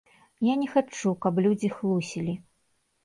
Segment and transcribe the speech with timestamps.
[0.47, 2.33] Я не хачу, каб людзі хлусілі.